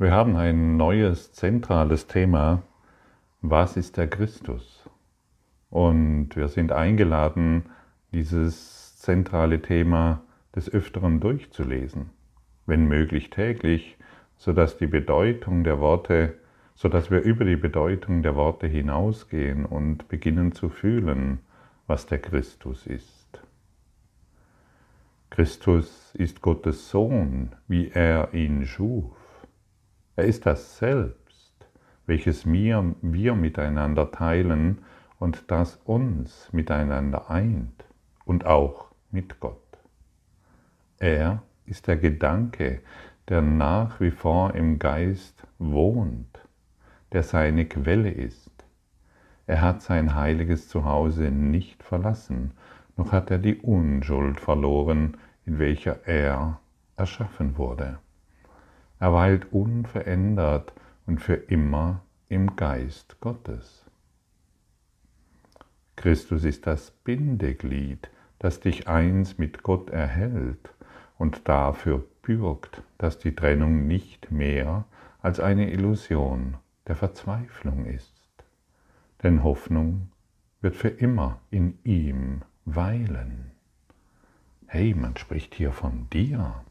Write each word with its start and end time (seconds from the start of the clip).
Wir 0.00 0.12
haben 0.12 0.36
ein 0.36 0.76
neues 0.76 1.32
zentrales 1.32 2.06
Thema. 2.06 2.62
Was 3.40 3.76
ist 3.76 3.96
der 3.96 4.06
Christus? 4.06 4.88
Und 5.70 6.36
wir 6.36 6.46
sind 6.46 6.70
eingeladen, 6.70 7.64
dieses 8.12 8.96
zentrale 8.98 9.60
Thema 9.60 10.22
des 10.54 10.72
Öfteren 10.72 11.18
durchzulesen, 11.18 12.10
wenn 12.64 12.86
möglich 12.86 13.30
täglich, 13.30 13.98
sodass 14.36 14.76
die 14.78 14.86
Bedeutung 14.86 15.64
der 15.64 15.80
Worte, 15.80 16.34
sodass 16.76 17.10
wir 17.10 17.22
über 17.22 17.44
die 17.44 17.56
Bedeutung 17.56 18.22
der 18.22 18.36
Worte 18.36 18.68
hinausgehen 18.68 19.66
und 19.66 20.06
beginnen 20.06 20.52
zu 20.52 20.68
fühlen, 20.68 21.40
was 21.88 22.06
der 22.06 22.20
Christus 22.20 22.86
ist. 22.86 23.42
Christus 25.30 26.14
ist 26.14 26.40
Gottes 26.40 26.88
Sohn, 26.88 27.56
wie 27.66 27.88
er 27.88 28.32
ihn 28.32 28.64
schuf. 28.64 29.10
Er 30.18 30.24
ist 30.24 30.46
das 30.46 30.78
Selbst, 30.78 31.54
welches 32.06 32.44
wir, 32.44 32.96
wir 33.02 33.36
miteinander 33.36 34.10
teilen 34.10 34.78
und 35.20 35.48
das 35.48 35.76
uns 35.84 36.52
miteinander 36.52 37.30
eint 37.30 37.84
und 38.24 38.44
auch 38.44 38.90
mit 39.12 39.38
Gott. 39.38 39.78
Er 40.98 41.44
ist 41.66 41.86
der 41.86 41.98
Gedanke, 41.98 42.80
der 43.28 43.42
nach 43.42 44.00
wie 44.00 44.10
vor 44.10 44.56
im 44.56 44.80
Geist 44.80 45.46
wohnt, 45.60 46.40
der 47.12 47.22
seine 47.22 47.66
Quelle 47.66 48.10
ist. 48.10 48.50
Er 49.46 49.60
hat 49.60 49.82
sein 49.82 50.16
heiliges 50.16 50.68
Zuhause 50.68 51.30
nicht 51.30 51.84
verlassen, 51.84 52.54
noch 52.96 53.12
hat 53.12 53.30
er 53.30 53.38
die 53.38 53.58
Unschuld 53.58 54.40
verloren, 54.40 55.16
in 55.46 55.60
welcher 55.60 56.08
er 56.08 56.58
erschaffen 56.96 57.56
wurde. 57.56 58.00
Er 59.00 59.12
weilt 59.12 59.52
unverändert 59.52 60.72
und 61.06 61.20
für 61.20 61.34
immer 61.34 62.02
im 62.28 62.56
Geist 62.56 63.20
Gottes. 63.20 63.84
Christus 65.96 66.44
ist 66.44 66.66
das 66.66 66.90
Bindeglied, 66.90 68.10
das 68.38 68.60
dich 68.60 68.88
eins 68.88 69.38
mit 69.38 69.62
Gott 69.62 69.90
erhält 69.90 70.74
und 71.18 71.48
dafür 71.48 72.04
bürgt, 72.22 72.82
dass 72.98 73.18
die 73.18 73.34
Trennung 73.34 73.86
nicht 73.86 74.30
mehr 74.30 74.84
als 75.20 75.40
eine 75.40 75.70
Illusion 75.72 76.56
der 76.86 76.96
Verzweiflung 76.96 77.86
ist. 77.86 78.14
Denn 79.22 79.42
Hoffnung 79.42 80.10
wird 80.60 80.76
für 80.76 80.88
immer 80.88 81.40
in 81.50 81.78
ihm 81.84 82.42
weilen. 82.64 83.52
Hey, 84.66 84.94
man 84.94 85.16
spricht 85.16 85.54
hier 85.54 85.72
von 85.72 86.08
dir 86.10 86.62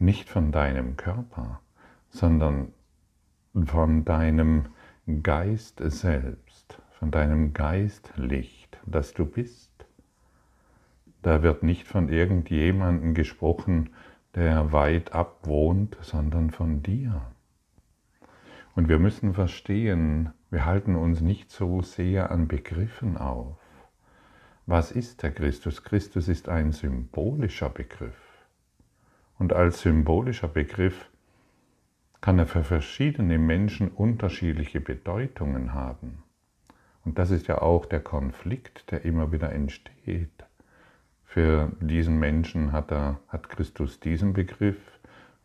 nicht 0.00 0.28
von 0.28 0.50
deinem 0.50 0.96
Körper, 0.96 1.60
sondern 2.08 2.72
von 3.64 4.04
deinem 4.04 4.70
Geist 5.22 5.80
selbst, 5.84 6.80
von 6.98 7.10
deinem 7.10 7.52
Geistlicht, 7.52 8.78
das 8.86 9.12
du 9.12 9.26
bist. 9.26 9.70
Da 11.22 11.42
wird 11.42 11.62
nicht 11.62 11.86
von 11.86 12.08
irgendjemandem 12.08 13.14
gesprochen, 13.14 13.90
der 14.34 14.72
weit 14.72 15.12
ab 15.12 15.40
wohnt, 15.42 15.98
sondern 16.00 16.50
von 16.50 16.82
dir. 16.82 17.20
Und 18.74 18.88
wir 18.88 18.98
müssen 18.98 19.34
verstehen, 19.34 20.30
wir 20.50 20.64
halten 20.64 20.96
uns 20.96 21.20
nicht 21.20 21.50
so 21.50 21.82
sehr 21.82 22.30
an 22.30 22.48
Begriffen 22.48 23.18
auf. 23.18 23.58
Was 24.66 24.92
ist 24.92 25.22
der 25.22 25.32
Christus? 25.32 25.82
Christus 25.82 26.28
ist 26.28 26.48
ein 26.48 26.72
symbolischer 26.72 27.68
Begriff. 27.68 28.29
Und 29.40 29.52
als 29.54 29.80
symbolischer 29.80 30.46
Begriff 30.48 31.08
kann 32.20 32.38
er 32.38 32.46
für 32.46 32.62
verschiedene 32.62 33.38
Menschen 33.38 33.88
unterschiedliche 33.88 34.82
Bedeutungen 34.82 35.72
haben. 35.72 36.22
Und 37.06 37.18
das 37.18 37.30
ist 37.30 37.46
ja 37.46 37.62
auch 37.62 37.86
der 37.86 38.00
Konflikt, 38.00 38.90
der 38.90 39.06
immer 39.06 39.32
wieder 39.32 39.50
entsteht. 39.50 40.44
Für 41.24 41.72
diesen 41.80 42.18
Menschen 42.18 42.72
hat, 42.72 42.92
er, 42.92 43.18
hat 43.28 43.48
Christus 43.48 43.98
diesen 43.98 44.34
Begriff 44.34 44.76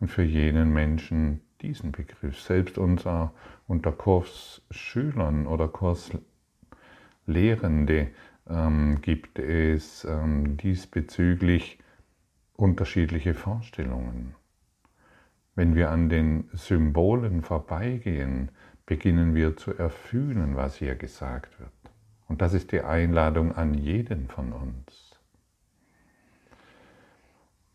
und 0.01 0.09
für 0.09 0.23
jenen 0.23 0.73
Menschen 0.73 1.39
diesen 1.61 1.93
Begriff. 1.93 2.41
Selbst 2.41 2.77
unser, 2.77 3.31
unter 3.65 3.93
Kursschülern 3.93 5.47
oder 5.47 5.69
Kurslehrende 5.69 8.09
ähm, 8.49 8.99
gibt 9.01 9.39
es 9.39 10.03
ähm, 10.03 10.57
diesbezüglich 10.57 11.79
unterschiedliche 12.55 13.33
Vorstellungen. 13.33 14.35
Wenn 15.55 15.75
wir 15.75 15.89
an 15.89 16.09
den 16.09 16.49
Symbolen 16.53 17.41
vorbeigehen, 17.41 18.51
beginnen 18.85 19.35
wir 19.35 19.55
zu 19.57 19.73
erfühlen, 19.73 20.55
was 20.55 20.75
hier 20.75 20.95
gesagt 20.95 21.59
wird. 21.59 21.71
Und 22.27 22.41
das 22.41 22.53
ist 22.53 22.71
die 22.71 22.81
Einladung 22.81 23.53
an 23.53 23.73
jeden 23.73 24.27
von 24.27 24.51
uns. 24.51 25.19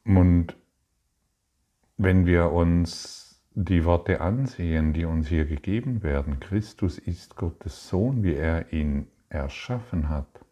Und 0.04 0.56
wenn 1.97 2.26
wir 2.26 2.50
uns 2.52 3.42
die 3.52 3.84
Worte 3.84 4.20
ansehen, 4.20 4.92
die 4.92 5.04
uns 5.04 5.28
hier 5.28 5.44
gegeben 5.44 6.02
werden, 6.02 6.41
Christus 6.41 6.98
ist 6.98 7.36
Gottes 7.36 7.88
Sohn, 7.88 8.22
wie 8.22 8.34
er 8.34 8.72
ihn 8.72 9.08
erschaffen 9.28 10.08
hat, 10.08 10.44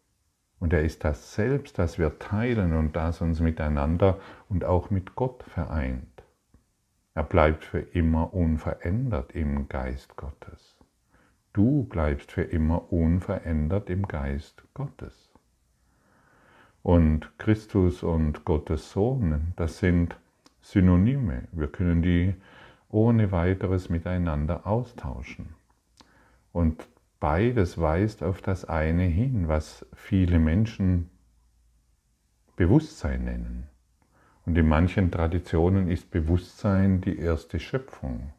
und 0.60 0.72
er 0.72 0.82
ist 0.82 1.04
das 1.04 1.34
Selbst, 1.34 1.78
das 1.78 1.98
wir 1.98 2.18
teilen 2.18 2.74
und 2.74 2.96
das 2.96 3.20
uns 3.20 3.40
miteinander 3.40 4.18
und 4.48 4.64
auch 4.64 4.90
mit 4.90 5.14
Gott 5.14 5.42
vereint. 5.44 6.22
Er 7.14 7.22
bleibt 7.24 7.64
für 7.64 7.80
immer 7.80 8.32
unverändert 8.34 9.32
im 9.32 9.68
Geist 9.68 10.16
Gottes. 10.16 10.76
Du 11.52 11.84
bleibst 11.84 12.30
für 12.30 12.42
immer 12.42 12.92
unverändert 12.92 13.90
im 13.90 14.06
Geist 14.06 14.62
Gottes. 14.74 15.32
Und 16.82 17.36
Christus 17.38 18.02
und 18.02 18.44
Gottes 18.44 18.92
Sohn, 18.92 19.52
das 19.56 19.78
sind 19.78 20.16
Synonyme. 20.60 21.48
Wir 21.52 21.68
können 21.68 22.02
die 22.02 22.34
ohne 22.88 23.32
weiteres 23.32 23.88
miteinander 23.88 24.66
austauschen. 24.66 25.54
Und 26.52 26.86
Beides 27.20 27.78
weist 27.78 28.22
auf 28.22 28.42
das 28.42 28.64
eine 28.64 29.02
hin, 29.02 29.48
was 29.48 29.84
viele 29.94 30.38
Menschen 30.38 31.10
Bewusstsein 32.54 33.24
nennen. 33.24 33.68
Und 34.46 34.56
in 34.56 34.68
manchen 34.68 35.10
Traditionen 35.10 35.90
ist 35.90 36.10
Bewusstsein 36.10 37.00
die 37.00 37.18
erste 37.18 37.58
Schöpfung. 37.60 38.32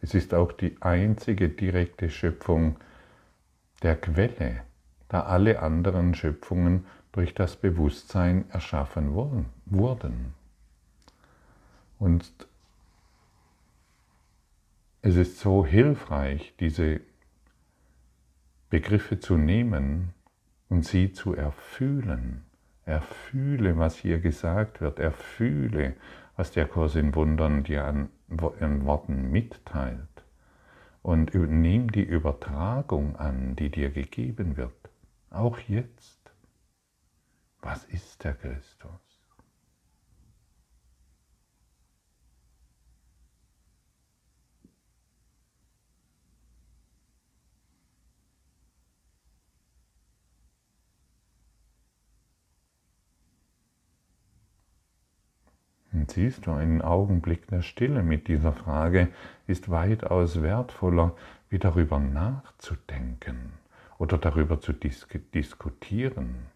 Es 0.00 0.14
ist 0.14 0.34
auch 0.34 0.52
die 0.52 0.76
einzige 0.80 1.48
direkte 1.48 2.10
Schöpfung 2.10 2.76
der 3.82 3.96
Quelle, 3.96 4.62
da 5.08 5.22
alle 5.22 5.60
anderen 5.60 6.14
Schöpfungen 6.14 6.86
durch 7.12 7.34
das 7.34 7.56
Bewusstsein 7.56 8.50
erschaffen 8.50 9.14
wurden. 9.14 10.34
Und 11.98 12.30
es 15.02 15.16
ist 15.16 15.38
so 15.38 15.64
hilfreich, 15.64 16.54
diese 16.58 17.00
Begriffe 18.72 19.20
zu 19.20 19.36
nehmen 19.36 20.14
und 20.70 20.86
sie 20.86 21.12
zu 21.12 21.34
erfühlen. 21.34 22.46
Erfühle, 22.86 23.76
was 23.76 23.96
hier 23.96 24.18
gesagt 24.18 24.80
wird. 24.80 24.98
Erfühle, 24.98 25.94
was 26.36 26.52
der 26.52 26.66
Kurs 26.66 26.94
in 26.94 27.14
Wundern 27.14 27.64
dir 27.64 27.84
an, 27.84 28.08
an 28.60 28.86
Worten 28.86 29.30
mitteilt. 29.30 30.24
Und 31.02 31.34
nimm 31.34 31.92
die 31.92 32.02
Übertragung 32.02 33.16
an, 33.16 33.56
die 33.56 33.68
dir 33.68 33.90
gegeben 33.90 34.56
wird. 34.56 34.88
Auch 35.28 35.58
jetzt. 35.58 36.32
Was 37.60 37.84
ist 37.84 38.24
der 38.24 38.32
Christus? 38.32 39.11
Und 55.92 56.10
siehst 56.10 56.46
du, 56.46 56.52
ein 56.52 56.80
Augenblick 56.80 57.46
der 57.48 57.62
Stille 57.62 58.02
mit 58.02 58.28
dieser 58.28 58.52
Frage 58.52 59.08
ist 59.46 59.70
weitaus 59.70 60.42
wertvoller, 60.42 61.14
wie 61.50 61.58
darüber 61.58 61.98
nachzudenken 61.98 63.52
oder 63.98 64.16
darüber 64.16 64.60
zu 64.60 64.72
dis 64.72 65.06
diskutieren. 65.34 66.46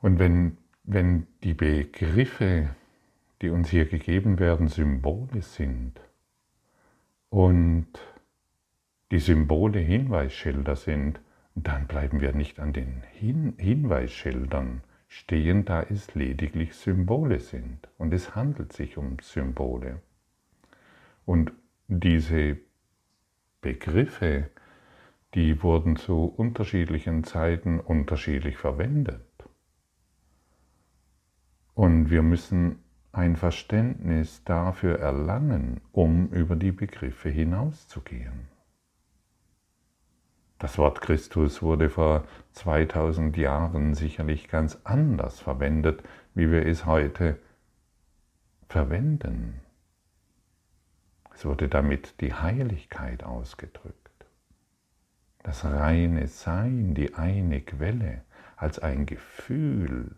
Und 0.00 0.18
wenn, 0.18 0.56
wenn 0.84 1.26
die 1.42 1.54
Begriffe, 1.54 2.70
die 3.42 3.50
uns 3.50 3.68
hier 3.68 3.84
gegeben 3.84 4.38
werden, 4.38 4.68
Symbole 4.68 5.42
sind 5.42 6.00
und 7.28 7.88
die 9.10 9.18
Symbole 9.18 9.80
Hinweisschilder 9.80 10.76
sind, 10.76 11.20
dann 11.66 11.86
bleiben 11.86 12.20
wir 12.20 12.32
nicht 12.32 12.60
an 12.60 12.72
den 12.72 13.02
Hin 13.12 13.54
Hinweisschildern 13.58 14.82
stehen, 15.08 15.64
da 15.64 15.82
es 15.82 16.14
lediglich 16.14 16.74
Symbole 16.74 17.40
sind. 17.40 17.88
Und 17.96 18.12
es 18.12 18.34
handelt 18.34 18.72
sich 18.72 18.98
um 18.98 19.18
Symbole. 19.20 20.02
Und 21.24 21.52
diese 21.88 22.58
Begriffe, 23.60 24.50
die 25.34 25.62
wurden 25.62 25.96
zu 25.96 26.24
unterschiedlichen 26.24 27.24
Zeiten 27.24 27.80
unterschiedlich 27.80 28.56
verwendet. 28.56 29.22
Und 31.74 32.10
wir 32.10 32.22
müssen 32.22 32.82
ein 33.12 33.36
Verständnis 33.36 34.44
dafür 34.44 34.98
erlangen, 34.98 35.80
um 35.92 36.28
über 36.28 36.56
die 36.56 36.72
Begriffe 36.72 37.28
hinauszugehen. 37.28 38.48
Das 40.58 40.76
Wort 40.76 41.00
Christus 41.00 41.62
wurde 41.62 41.88
vor 41.88 42.24
2000 42.54 43.36
Jahren 43.36 43.94
sicherlich 43.94 44.48
ganz 44.48 44.78
anders 44.82 45.38
verwendet, 45.38 46.02
wie 46.34 46.50
wir 46.50 46.66
es 46.66 46.84
heute 46.84 47.38
verwenden. 48.68 49.60
Es 51.32 51.44
wurde 51.44 51.68
damit 51.68 52.20
die 52.20 52.34
Heiligkeit 52.34 53.22
ausgedrückt, 53.22 54.26
das 55.44 55.64
reine 55.64 56.26
Sein, 56.26 56.94
die 56.94 57.14
eine 57.14 57.60
Quelle 57.60 58.22
als 58.56 58.80
ein 58.80 59.06
Gefühl 59.06 60.16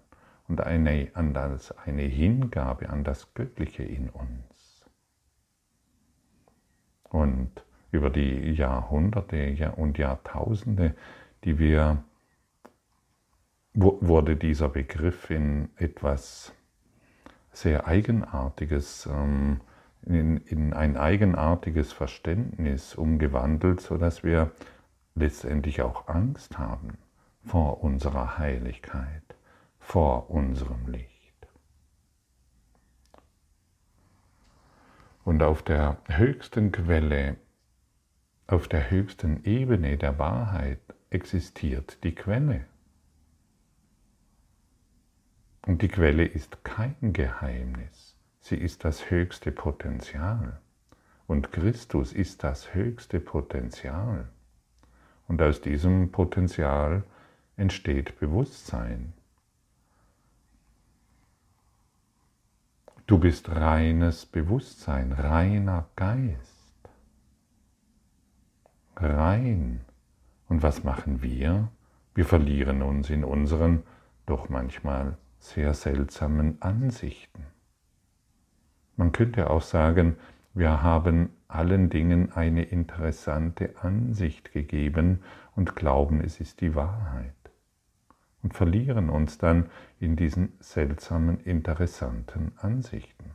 und 0.49 0.63
eine, 0.63 1.11
als 1.15 1.77
eine 1.77 2.03
Hingabe 2.03 2.89
an 2.89 3.05
das 3.05 3.35
Göttliche 3.35 3.83
in 3.83 4.09
uns. 4.09 4.87
Und 7.05 7.63
über 7.93 8.11
die 8.11 8.53
Jahrhunderte 8.53 9.73
und 9.77 9.99
Jahrtausende, 9.99 10.95
die 11.45 11.59
wir, 11.59 12.03
wurde 13.75 14.37
dieser 14.37 14.69
Begriff 14.69 15.31
in 15.31 15.71
etwas 15.77 16.53
sehr 17.53 17.87
Eigenartiges 17.87 19.07
ähm, 19.07 19.61
in, 20.07 20.39
in 20.39 20.73
ein 20.73 20.97
eigenartiges 20.97 21.93
Verständnis 21.93 22.95
umgewandelt, 22.95 23.81
sodass 23.81 24.25
wir 24.25 24.53
letztendlich 25.15 25.83
auch 25.83 26.09
Angst 26.09 26.59
haben 26.59 26.99
vor 27.45 27.83
unserer 27.83 28.39
Heiligkeit, 28.39 29.23
vor 29.79 30.31
unserem 30.31 30.87
Licht. 30.87 31.11
Und 35.25 35.43
auf 35.43 35.63
der 35.63 35.99
höchsten 36.07 36.73
Quelle, 36.73 37.37
auf 38.51 38.67
der 38.67 38.91
höchsten 38.91 39.45
Ebene 39.45 39.97
der 39.97 40.19
Wahrheit 40.19 40.81
existiert 41.09 42.03
die 42.03 42.17
Quelle. 42.17 42.65
Und 45.67 45.83
die 45.83 45.89
Quelle 45.89 46.25
ist 46.25 46.65
kein 46.65 47.13
Geheimnis. 47.13 48.17
Sie 48.41 48.57
ist 48.57 48.85
das 48.85 49.09
höchste 49.09 49.53
Potenzial. 49.53 50.59
Und 51.29 51.53
Christus 51.53 52.13
ist 52.13 52.43
das 52.43 52.75
höchste 52.75 53.21
Potenzial. 53.21 54.29
Und 55.29 55.41
aus 55.43 55.61
diesem 55.61 56.11
Potenzial 56.11 57.05
entsteht 57.57 58.19
Bewusstsein. 58.19 59.13
Du 63.07 63.19
bist 63.19 63.49
reines 63.49 64.27
Bewusstsein, 64.27 65.13
reiner 65.13 65.89
Geist. 65.95 66.60
Rein. 69.03 69.81
Und 70.49 70.63
was 70.63 70.85
machen 70.85 71.23
wir? 71.23 71.69
Wir 72.15 72.25
verlieren 72.25 72.83
uns 72.83 73.11
in 73.11 73.25
unseren 73.25 73.83
doch 74.27 74.49
manchmal 74.49 75.17
sehr 75.39 75.75
seltsamen 75.75 76.61
Ansichten. 76.61 77.47
Man 78.97 79.13
könnte 79.13 79.49
auch 79.49 79.63
sagen, 79.63 80.17
wir 80.53 80.83
haben 80.83 81.31
allen 81.49 81.89
Dingen 81.89 82.33
eine 82.33 82.65
interessante 82.65 83.75
Ansicht 83.81 84.53
gegeben 84.53 85.21
und 85.57 85.77
glauben, 85.77 86.21
es 86.21 86.41
ist 86.41 86.61
die 86.61 86.75
Wahrheit. 86.75 87.35
Und 88.43 88.55
verlieren 88.55 89.11
uns 89.11 89.39
dann 89.39 89.71
in 89.99 90.17
diesen 90.17 90.53
seltsamen, 90.61 91.41
interessanten 91.41 92.53
Ansichten. 92.57 93.33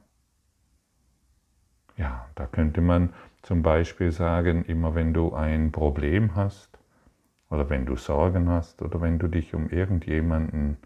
Ja, 1.98 2.28
da 2.36 2.46
könnte 2.48 2.82
man 2.82 3.14
zum 3.46 3.62
Beispiel 3.62 4.12
sagen, 4.12 4.66
immer 4.66 4.96
wenn 4.96 5.14
du 5.14 5.34
ein 5.34 5.72
Problem 5.72 6.36
hast 6.36 6.80
oder 7.52 7.70
wenn 7.70 7.86
du 7.86 7.96
Sorgen 7.96 8.50
hast 8.50 8.82
oder 8.82 9.02
wenn 9.02 9.20
du 9.20 9.28
dich 9.28 9.54
um 9.54 9.70
irgendjemanden, 9.70 10.78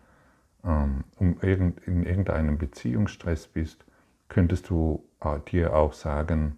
ähm, 0.65 1.06
um 1.15 1.38
irgend, 1.41 1.79
in 1.88 2.03
irgendeinem 2.03 2.57
Beziehungsstress 2.57 3.47
bist, 3.47 3.85
könntest 4.27 4.69
du 4.69 5.06
äh, 5.21 5.39
dir 5.50 5.73
auch 5.73 5.94
sagen, 5.94 6.57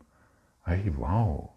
hey, 0.63 0.91
wow, 0.97 1.49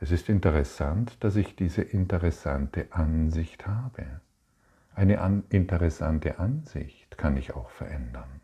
es 0.00 0.10
ist 0.10 0.28
interessant, 0.28 1.22
dass 1.22 1.36
ich 1.36 1.54
diese 1.54 1.82
interessante 1.82 2.88
Ansicht 2.90 3.64
habe. 3.68 4.20
Eine 4.96 5.20
an 5.20 5.44
interessante 5.50 6.40
Ansicht 6.40 7.16
kann 7.16 7.36
ich 7.36 7.54
auch 7.54 7.70
verändern. 7.70 8.40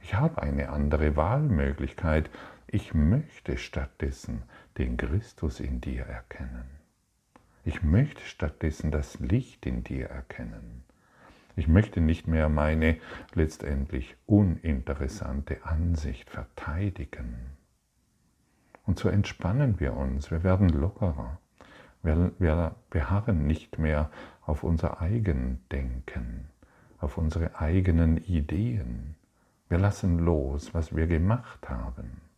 Ich 0.00 0.14
habe 0.14 0.40
eine 0.40 0.70
andere 0.70 1.16
Wahlmöglichkeit. 1.16 2.30
Ich 2.72 2.94
möchte 2.94 3.56
stattdessen 3.56 4.44
den 4.78 4.96
Christus 4.96 5.58
in 5.58 5.80
dir 5.80 6.04
erkennen. 6.04 6.70
Ich 7.64 7.82
möchte 7.82 8.22
stattdessen 8.22 8.92
das 8.92 9.18
Licht 9.18 9.66
in 9.66 9.82
dir 9.82 10.06
erkennen. 10.06 10.84
Ich 11.56 11.66
möchte 11.66 12.00
nicht 12.00 12.28
mehr 12.28 12.48
meine 12.48 12.98
letztendlich 13.34 14.16
uninteressante 14.24 15.64
Ansicht 15.64 16.30
verteidigen. 16.30 17.34
Und 18.86 19.00
so 19.00 19.08
entspannen 19.08 19.80
wir 19.80 19.94
uns, 19.94 20.30
wir 20.30 20.44
werden 20.44 20.68
lockerer. 20.68 21.40
Wir, 22.04 22.30
wir 22.38 22.76
beharren 22.88 23.48
nicht 23.48 23.80
mehr 23.80 24.12
auf 24.42 24.62
unser 24.62 25.00
Eigendenken, 25.00 26.46
auf 26.98 27.18
unsere 27.18 27.58
eigenen 27.58 28.16
Ideen. 28.18 29.16
Wir 29.68 29.78
lassen 29.78 30.20
los, 30.20 30.72
was 30.72 30.94
wir 30.94 31.08
gemacht 31.08 31.68
haben. 31.68 32.29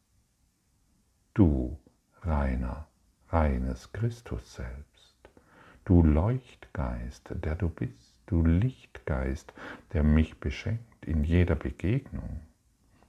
Du, 1.35 1.79
reiner, 2.23 2.87
reines 3.29 3.93
Christus 3.93 4.55
selbst, 4.55 5.17
du 5.85 6.03
Leuchtgeist, 6.03 7.31
der 7.43 7.55
du 7.55 7.69
bist 7.69 8.13
du 8.33 8.43
Lichtgeist, 8.43 9.53
der 9.93 10.03
mich 10.03 10.41
beschenkt 10.41 11.05
in 11.05 11.23
jeder 11.23 11.55
Begegnung. 11.55 12.41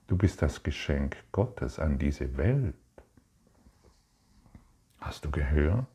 Du 0.07 0.17
bist 0.17 0.41
das 0.41 0.63
Geschenk 0.63 1.15
Gottes 1.31 1.79
an 1.79 1.97
diese 1.97 2.35
Welt. 2.35 2.75
Hast 4.99 5.23
du 5.23 5.31
gehört? 5.31 5.85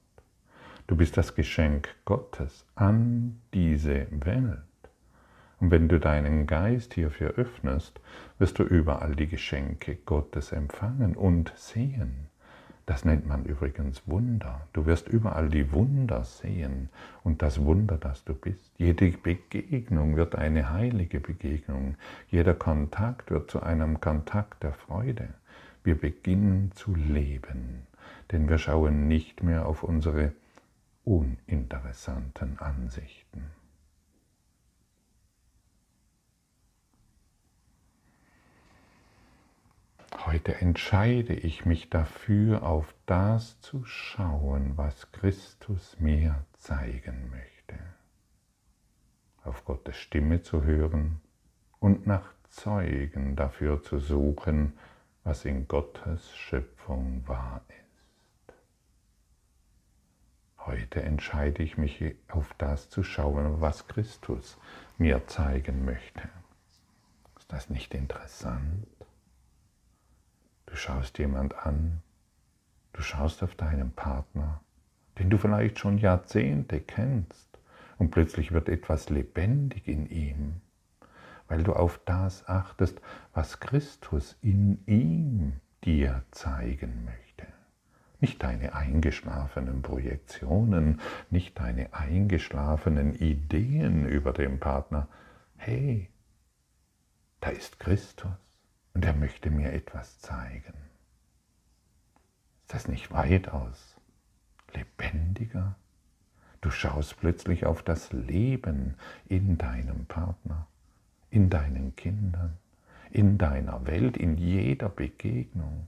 Du 0.87 0.97
bist 0.97 1.19
das 1.19 1.35
Geschenk 1.35 1.95
Gottes 2.07 2.65
an 2.75 3.39
diese 3.53 4.07
Welt. 4.25 4.68
Und 5.61 5.71
wenn 5.71 5.89
du 5.89 5.99
deinen 5.99 6.47
Geist 6.47 6.95
hierfür 6.95 7.31
öffnest, 7.31 8.01
wirst 8.39 8.59
du 8.59 8.63
überall 8.63 9.17
die 9.17 9.27
Geschenke 9.27 9.97
Gottes 9.97 10.53
empfangen 10.53 11.17
und 11.17 11.53
sehen. 11.57 12.29
Das 12.89 13.05
nennt 13.05 13.27
man 13.27 13.45
übrigens 13.45 14.03
Wunder. 14.07 14.67
Du 14.73 14.87
wirst 14.87 15.09
überall 15.09 15.51
die 15.51 15.73
Wunder 15.73 16.25
sehen 16.25 16.89
und 17.23 17.43
das 17.43 17.63
Wunder, 17.63 17.99
das 17.99 18.25
du 18.25 18.33
bist. 18.33 18.73
Jede 18.79 19.11
Begegnung 19.11 20.17
wird 20.17 20.37
eine 20.37 20.71
heilige 20.71 21.21
Begegnung. 21.21 21.97
Jeder 22.31 22.55
Kontakt 22.55 23.31
wird 23.31 23.51
zu 23.51 23.63
einem 23.63 24.01
Kontakt 24.01 24.63
der 24.63 24.73
Freude. 24.73 25.29
Wir 25.85 26.01
beginnen 26.01 26.73
zu 26.75 26.95
leben, 26.95 27.87
denn 28.33 28.49
wir 28.49 28.57
schauen 28.57 29.07
nicht 29.07 29.43
mehr 29.43 29.67
auf 29.67 29.83
unsere 29.83 30.33
uninteressanten 31.05 32.59
Ansichten. 32.59 33.28
Heute 40.17 40.55
entscheide 40.61 41.35
ich 41.35 41.67
mich 41.67 41.91
dafür, 41.91 42.63
auf 42.63 42.95
das 43.07 43.61
zu 43.61 43.85
schauen, 43.85 44.77
was 44.77 45.13
Christus 45.13 45.97
mir 46.01 46.45
zeigen 46.55 47.31
möchte. 47.31 47.75
Auf 49.45 49.65
Gottes 49.65 49.97
Stimme 49.97 50.43
zu 50.43 50.65
hören 50.65 51.21
und 51.79 52.07
nach 52.07 52.33
Zeugen 52.49 53.37
dafür 53.37 53.83
zu 53.83 53.99
suchen, 53.99 54.79
was 55.25 55.45
in 55.45 55.69
Gottes 55.69 56.35
Schöpfung 56.37 57.27
wahr 57.27 57.61
ist. 57.69 57.79
Heute 60.67 61.03
entscheide 61.03 61.63
ich 61.63 61.77
mich 61.77 62.03
auf 62.29 62.55
das 62.59 62.89
zu 62.89 63.03
schauen, 63.03 63.61
was 63.61 63.89
Christus 63.89 64.59
mir 64.97 65.27
zeigen 65.27 65.85
möchte. 65.85 66.29
Ist 67.39 67.53
das 67.53 67.71
nicht 67.71 67.95
interessant? 67.95 68.87
Du 70.69 70.77
schaust 70.77 71.19
jemand 71.19 71.55
an, 71.67 72.03
du 72.93 73.03
schaust 73.03 73.43
auf 73.43 73.55
deinen 73.55 73.93
Partner, 73.93 74.61
den 75.19 75.31
du 75.31 75.39
vielleicht 75.39 75.79
schon 75.79 75.99
Jahrzehnte 75.99 76.81
kennst, 76.81 77.49
und 77.99 78.11
plötzlich 78.13 78.53
wird 78.53 78.69
etwas 78.69 79.09
lebendig 79.11 79.89
in 79.89 80.09
ihm. 80.09 80.61
weil 81.49 81.63
du 81.63 81.73
auf 81.73 82.01
das 82.05 82.47
achtest, 82.47 83.01
was 83.33 83.59
Christus 83.59 84.37
in 84.43 84.85
ihm 84.87 85.55
dir 85.85 86.23
zeigen 86.31 87.05
möchte. 87.05 87.47
Nicht 88.21 88.43
deine 88.43 88.75
eingeschlafenen 88.75 89.83
Projektionen, 89.83 91.01
nicht 91.31 91.59
deine 91.59 91.95
eingeschlafenen 91.95 93.15
Ideen 93.15 94.07
über 94.07 94.33
den 94.33 94.59
Partner. 94.59 95.09
Hey, 95.57 96.11
da 97.41 97.51
ist 97.51 97.79
Christus 97.79 98.29
und 98.99 99.05
er 99.05 99.15
möchte 99.15 99.49
mir 99.49 99.73
etwas 99.73 100.19
zeigen. 100.19 100.75
Ist 102.63 102.75
das 102.75 102.89
nicht 102.89 103.13
weitaus 103.13 103.97
lebendiger? 104.75 105.77
Du 106.63 106.73
schaust 106.73 107.21
plötzlich 107.21 107.65
auf 107.65 107.85
das 107.85 108.13
Leben 108.13 108.97
in 109.29 109.57
deinem 109.57 110.07
Partner, 110.07 110.67
in 111.31 111.49
deinen 111.49 111.95
Kindern, 111.95 112.57
in 113.13 113.39
deiner 113.39 113.87
Welt, 113.87 114.17
in 114.17 114.37
jeder 114.37 114.89
Begegnung. 114.89 115.87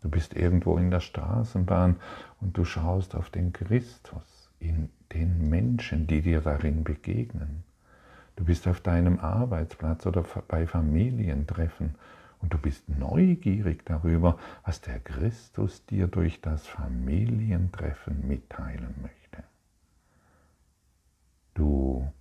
Du 0.00 0.08
bist 0.08 0.32
irgendwo 0.32 0.78
in 0.78 0.90
der 0.90 1.00
Straßenbahn 1.00 1.96
und 2.40 2.56
du 2.56 2.64
schaust 2.64 3.14
auf 3.14 3.28
den 3.28 3.52
Christus 3.52 4.50
in 4.60 4.88
den 5.12 5.50
Menschen, 5.50 6.06
die 6.06 6.22
dir 6.22 6.40
darin 6.40 6.84
begegnen. 6.84 7.64
Du 8.36 8.44
bist 8.44 8.66
auf 8.66 8.80
deinem 8.80 9.18
Arbeitsplatz 9.20 10.06
oder 10.06 10.24
bei 10.48 10.66
Familientreffen 10.66 11.94
und 12.40 12.52
du 12.52 12.58
bist 12.58 12.88
neugierig 12.88 13.84
darüber, 13.84 14.38
was 14.64 14.80
der 14.80 15.00
Christus 15.00 15.86
dir 15.86 16.08
durch 16.08 16.40
das 16.40 16.66
Familientreffen 16.66 18.26
mitteilen 18.26 18.94
möchte. 19.00 19.44
Du 21.54 22.12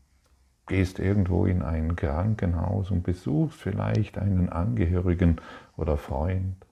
gehst 0.67 0.99
irgendwo 0.99 1.45
in 1.45 1.61
ein 1.61 1.95
Krankenhaus 1.95 2.91
und 2.91 3.03
besuchst 3.03 3.59
vielleicht 3.59 4.17
einen 4.17 4.49
Angehörigen 4.49 5.41
oder 5.75 5.97
Freund 5.97 6.65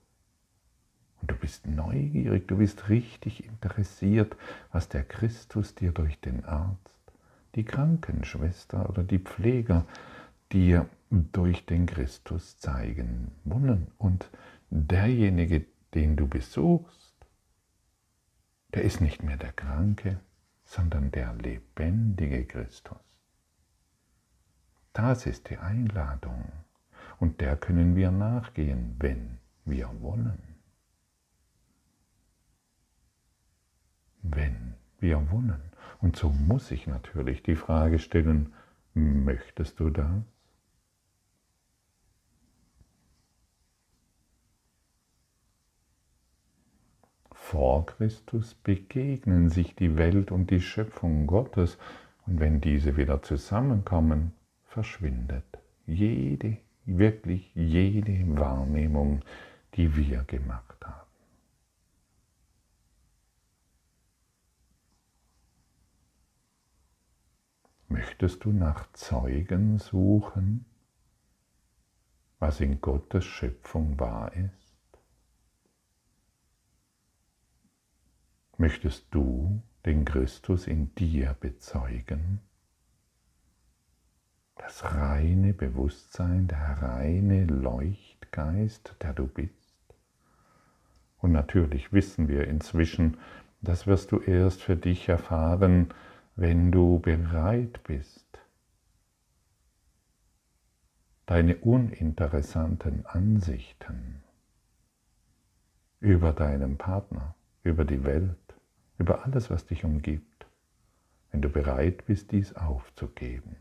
und 1.22 1.30
du 1.30 1.36
bist 1.36 1.68
neugierig, 1.68 2.48
du 2.48 2.58
bist 2.58 2.90
richtig 2.90 3.46
interessiert, 3.46 4.36
was 4.72 4.90
der 4.90 5.04
Christus 5.04 5.76
dir 5.76 5.92
durch 5.92 6.20
den 6.20 6.44
Arzt, 6.46 6.91
die 7.56 7.64
Krankenschwester 7.64 8.90
oder 8.90 9.04
die 9.04 9.20
Pfleger 9.20 9.86
dir 10.52 10.88
durch 11.10 11.66
den 11.66 11.86
Christus 11.86 12.58
zeigen 12.58 13.32
wollen. 13.44 13.88
Und 13.98 14.30
derjenige, 14.70 15.66
den 15.94 16.16
du 16.16 16.28
besuchst, 16.28 17.16
der 18.74 18.84
ist 18.84 19.02
nicht 19.02 19.24
mehr 19.24 19.38
der 19.38 19.52
Kranke, 19.52 20.20
sondern 20.64 21.12
der 21.12 21.34
lebendige 21.34 22.46
Christus. 22.46 22.98
Das 24.94 25.26
ist 25.26 25.50
die 25.50 25.58
Einladung 25.58 26.52
und 27.20 27.42
der 27.42 27.58
können 27.58 27.96
wir 27.96 28.12
nachgehen, 28.12 28.96
wenn 29.00 29.38
wir 29.66 29.90
wollen. 30.02 30.52
wenn 34.24 34.76
wir 35.00 35.32
wollen. 35.32 35.71
Und 36.02 36.16
so 36.16 36.30
muss 36.30 36.72
ich 36.72 36.88
natürlich 36.88 37.44
die 37.44 37.56
Frage 37.56 38.00
stellen, 38.00 38.54
möchtest 38.94 39.80
du 39.80 39.90
das? 39.90 40.24
Vor 47.32 47.86
Christus 47.86 48.56
begegnen 48.56 49.50
sich 49.50 49.76
die 49.76 49.98
Welt 49.98 50.32
und 50.32 50.52
die 50.52 50.62
Schöpfung 50.62 51.28
Gottes 51.28 51.78
und 52.26 52.40
wenn 52.40 52.62
diese 52.62 52.98
wieder 52.98 53.22
zusammenkommen, 53.22 54.32
verschwindet 54.64 55.44
jede, 55.86 56.58
wirklich 56.86 57.52
jede 57.54 58.38
Wahrnehmung, 58.38 59.22
die 59.76 59.96
wir 59.96 60.24
gemacht 60.24 60.78
haben. 60.86 61.01
Möchtest 67.92 68.46
du 68.46 68.54
nach 68.54 68.90
Zeugen 68.94 69.78
suchen, 69.78 70.64
was 72.40 72.62
in 72.62 72.80
Gottes 72.80 73.26
Schöpfung 73.26 74.00
wahr 74.00 74.32
ist? 74.34 74.78
Möchtest 78.58 79.08
du 79.12 79.62
den 79.86 80.06
Christus 80.06 80.68
in 80.68 80.96
dir 80.96 81.36
bezeugen? 81.38 82.40
Das 84.56 84.86
reine 84.86 85.54
Bewusstsein, 85.54 86.48
der 86.48 86.82
reine 86.82 87.44
Leuchtgeist, 87.44 88.96
der 89.02 89.12
du 89.12 89.28
bist? 89.28 89.76
Und 91.18 91.34
natürlich 91.34 91.92
wissen 91.92 92.30
wir 92.30 92.48
inzwischen, 92.48 93.18
das 93.60 93.86
wirst 93.86 94.14
du 94.14 94.20
erst 94.20 94.62
für 94.62 94.78
dich 94.78 95.10
erfahren, 95.10 95.94
wenn 96.42 96.72
du 96.72 96.98
bereit 96.98 97.84
bist, 97.84 98.26
deine 101.28 101.56
uninteressanten 101.58 103.06
Ansichten 103.06 104.24
über 106.00 106.34
deinen 106.34 106.80
Partner, 106.80 107.36
über 107.62 107.86
die 107.86 108.04
Welt, 108.04 108.56
über 108.98 109.24
alles, 109.24 109.52
was 109.52 109.68
dich 109.68 109.84
umgibt, 109.84 110.48
wenn 111.30 111.44
du 111.44 111.50
bereit 111.50 112.08
bist, 112.08 112.32
dies 112.32 112.56
aufzugeben. 112.56 113.56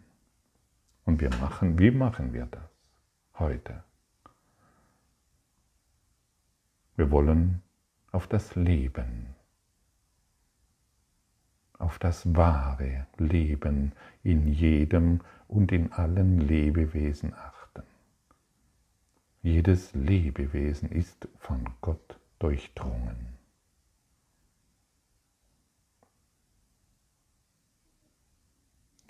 Und 1.05 1.21
wir 1.21 1.29
machen, 1.37 1.79
wie 1.79 1.91
machen 1.91 2.33
wir 2.33 2.47
das 2.47 2.71
heute? 3.35 3.85
Wir 6.97 7.11
wollen 7.11 7.61
auf 8.11 8.27
das 8.27 8.55
Leben 8.57 9.35
auf 11.81 11.99
das 11.99 12.35
wahre 12.35 13.07
Leben 13.19 13.93
in 14.23 14.49
jedem 14.49 15.21
und 15.49 15.73
in 15.73 15.93
allen 15.93 16.41
Lebewesen 16.41 17.35
achten. 17.35 17.83
Jedes 19.43 19.95
Lebewesen 19.95 20.91
ist 20.91 21.29
von 21.39 21.65
Gott 21.81 22.19
durchdrungen. 22.39 23.39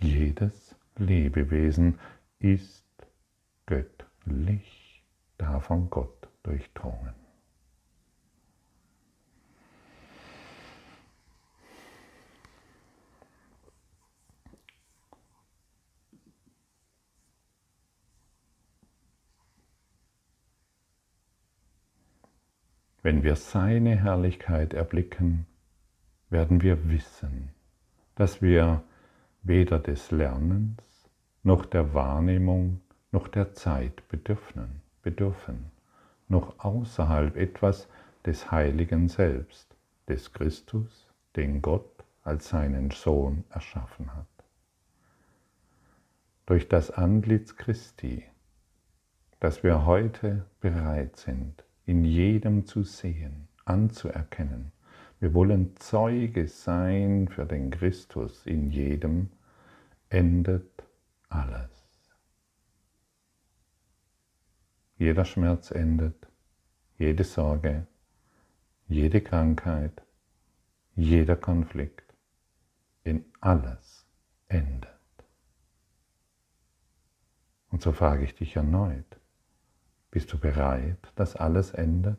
Jedes 0.00 0.77
Lebewesen 0.97 1.99
ist 2.39 2.87
göttlich, 3.67 5.05
da 5.37 5.61
von 5.61 5.91
Gott 5.91 6.29
durchdrungen. 6.43 7.20
Wenn 23.02 23.23
wir 23.23 23.37
seine 23.37 23.97
Herrlichkeit 23.97 24.75
erblicken, 24.75 25.47
werden 26.28 26.61
wir 26.61 26.90
wissen, 26.90 27.50
dass 28.14 28.42
wir 28.42 28.83
weder 29.42 29.78
des 29.78 30.11
Lernens 30.11 31.09
noch 31.42 31.64
der 31.64 31.95
Wahrnehmung 31.95 32.80
noch 33.11 33.28
der 33.28 33.54
Zeit 33.54 34.07
bedürfen, 34.09 34.83
bedürfen 35.02 35.71
noch 36.28 36.59
außerhalb 36.59 37.37
etwas 37.37 37.88
des 38.25 38.50
Heiligen 38.50 39.09
Selbst, 39.09 39.75
des 40.09 40.33
Christus, 40.33 41.09
den 41.37 41.62
Gott 41.62 42.04
als 42.23 42.50
seinen 42.50 42.90
Sohn 42.90 43.45
erschaffen 43.50 44.14
hat. 44.14 44.26
Durch 46.47 46.69
das 46.69 46.90
Antlitz 46.90 47.57
Christi, 47.57 48.25
das 49.40 49.62
wir 49.62 49.87
heute 49.87 50.45
bereit 50.61 51.16
sind, 51.16 51.64
in 51.90 52.04
jedem 52.04 52.66
zu 52.66 52.85
sehen, 52.85 53.49
anzuerkennen. 53.64 54.70
Wir 55.18 55.35
wollen 55.35 55.75
Zeuge 55.76 56.47
sein 56.47 57.26
für 57.26 57.44
den 57.44 57.73
Christus 57.73 58.47
in 58.47 58.70
jedem, 58.70 59.30
endet 60.09 60.85
alles. 61.28 61.68
Jeder 64.99 65.25
Schmerz 65.25 65.73
endet, 65.73 66.28
jede 66.97 67.25
Sorge, 67.25 67.88
jede 68.87 69.20
Krankheit, 69.20 70.00
jeder 70.94 71.35
Konflikt, 71.35 72.14
in 73.02 73.25
alles 73.40 74.06
endet. 74.47 74.90
Und 77.70 77.82
so 77.82 77.90
frage 77.90 78.23
ich 78.23 78.37
dich 78.37 78.54
erneut, 78.54 79.18
bist 80.11 80.33
du 80.33 80.38
bereit, 80.38 81.12
dass 81.14 81.37
alles 81.37 81.73
endet? 81.73 82.19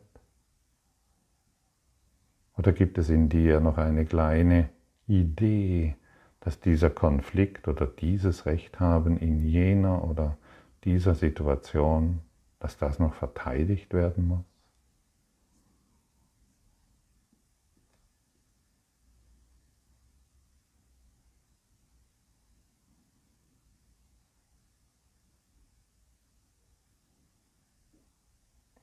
Oder 2.56 2.72
gibt 2.72 2.98
es 2.98 3.08
in 3.08 3.28
dir 3.28 3.60
noch 3.60 3.78
eine 3.78 4.04
kleine 4.04 4.68
Idee, 5.06 5.96
dass 6.40 6.60
dieser 6.60 6.90
Konflikt 6.90 7.68
oder 7.68 7.86
dieses 7.86 8.46
Recht 8.46 8.80
haben 8.80 9.16
in 9.16 9.38
jener 9.40 10.04
oder 10.04 10.36
dieser 10.84 11.14
Situation, 11.14 12.20
dass 12.58 12.76
das 12.78 12.98
noch 12.98 13.14
verteidigt 13.14 13.94
werden 13.94 14.28
muss? 14.28 14.51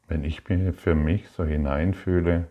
Wenn 0.09 0.23
ich 0.23 0.49
mir 0.49 0.73
für 0.73 0.95
mich 0.95 1.29
so 1.29 1.45
hineinfühle, 1.45 2.47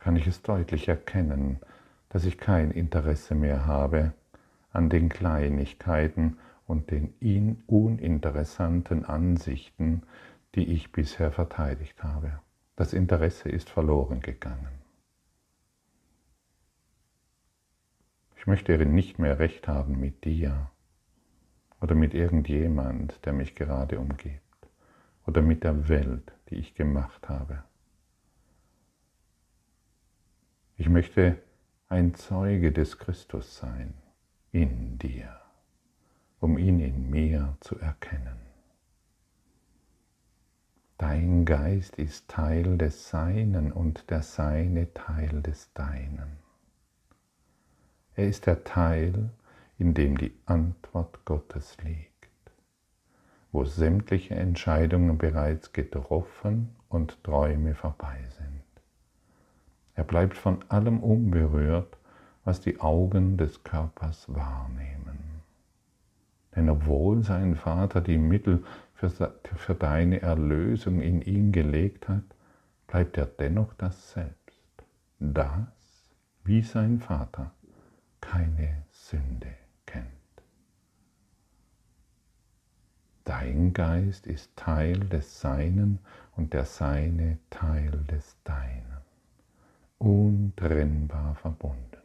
kann 0.00 0.16
ich 0.16 0.26
es 0.26 0.42
deutlich 0.42 0.88
erkennen, 0.88 1.60
dass 2.08 2.24
ich 2.24 2.36
kein 2.36 2.72
Interesse 2.72 3.36
mehr 3.36 3.66
habe 3.66 4.12
an 4.72 4.90
den 4.90 5.08
Kleinigkeiten 5.08 6.38
und 6.66 6.90
den 6.90 7.14
uninteressanten 7.68 9.04
Ansichten, 9.04 10.02
die 10.56 10.72
ich 10.72 10.90
bisher 10.90 11.30
verteidigt 11.30 12.02
habe. 12.02 12.40
Das 12.74 12.92
Interesse 12.92 13.50
ist 13.50 13.70
verloren 13.70 14.20
gegangen. 14.20 14.80
Ich 18.36 18.48
möchte 18.48 18.76
nicht 18.84 19.20
mehr 19.20 19.38
recht 19.38 19.68
haben 19.68 20.00
mit 20.00 20.24
dir 20.24 20.72
oder 21.80 21.94
mit 21.94 22.14
irgendjemand, 22.14 23.24
der 23.24 23.32
mich 23.32 23.54
gerade 23.54 23.98
umgibt 23.98 24.68
oder 25.26 25.42
mit 25.42 25.64
der 25.64 25.88
Welt, 25.88 26.32
die 26.48 26.56
ich 26.56 26.74
gemacht 26.74 27.28
habe. 27.28 27.62
Ich 30.76 30.88
möchte 30.88 31.36
ein 31.88 32.14
Zeuge 32.14 32.72
des 32.72 32.98
Christus 32.98 33.56
sein 33.58 33.94
in 34.52 34.98
dir, 34.98 35.40
um 36.40 36.58
ihn 36.58 36.80
in 36.80 37.10
mir 37.10 37.56
zu 37.60 37.78
erkennen. 37.78 38.38
Dein 40.98 41.46
Geist 41.46 41.96
ist 41.96 42.28
Teil 42.28 42.76
des 42.76 43.08
Seinen 43.08 43.72
und 43.72 44.10
der 44.10 44.22
Seine 44.22 44.92
Teil 44.92 45.40
des 45.42 45.72
Deinen. 45.72 46.38
Er 48.16 48.28
ist 48.28 48.46
der 48.46 48.64
Teil, 48.64 49.30
in 49.80 49.94
dem 49.94 50.18
die 50.18 50.32
Antwort 50.44 51.24
Gottes 51.24 51.78
liegt, 51.82 52.28
wo 53.50 53.64
sämtliche 53.64 54.34
Entscheidungen 54.34 55.16
bereits 55.16 55.72
getroffen 55.72 56.76
und 56.90 57.24
Träume 57.24 57.74
vorbei 57.74 58.18
sind. 58.36 58.62
Er 59.94 60.04
bleibt 60.04 60.36
von 60.36 60.62
allem 60.68 61.00
unberührt, 61.00 61.96
was 62.44 62.60
die 62.60 62.78
Augen 62.80 63.38
des 63.38 63.64
Körpers 63.64 64.26
wahrnehmen. 64.28 65.40
Denn 66.54 66.68
obwohl 66.68 67.22
sein 67.22 67.54
Vater 67.54 68.02
die 68.02 68.18
Mittel 68.18 68.62
für, 68.92 69.74
deine 69.74 70.20
Erlösung 70.20 71.00
in 71.00 71.22
ihn 71.22 71.52
gelegt 71.52 72.06
hat, 72.06 72.24
bleibt 72.86 73.16
er 73.16 73.26
dennoch 73.26 73.72
das 73.74 74.12
Selbst, 74.12 74.84
das, 75.18 76.12
wie 76.44 76.60
sein 76.60 76.98
Vater, 76.98 77.52
keine 78.20 78.84
Sünde 78.90 79.59
Dein 83.30 83.72
Geist 83.72 84.26
ist 84.26 84.50
Teil 84.56 84.98
des 84.98 85.40
Seinen 85.40 86.00
und 86.36 86.52
der 86.52 86.64
Seine 86.64 87.38
Teil 87.48 87.92
des 88.10 88.36
Deinen. 88.42 88.96
Untrennbar 89.98 91.36
verbunden. 91.36 92.02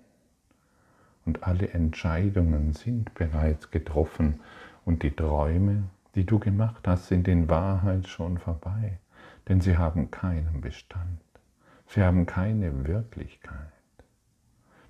Und 1.26 1.42
alle 1.42 1.70
Entscheidungen 1.70 2.74
sind 2.74 3.12
bereits 3.16 3.72
getroffen 3.72 4.40
und 4.86 5.02
die 5.02 5.16
Träume, 5.16 5.86
die 6.14 6.28
du 6.28 6.38
gemacht 6.38 6.88
hast, 6.88 7.08
sind 7.08 7.28
in 7.28 7.50
Wahrheit 7.50 8.08
schon 8.08 8.38
vorbei, 8.38 9.00
denn 9.48 9.62
sie 9.62 9.80
haben 9.80 10.12
keinen 10.12 10.62
Bestand. 10.62 11.22
Sie 11.88 12.04
haben 12.04 12.28
keine 12.28 12.86
Wirklichkeit. 12.86 13.72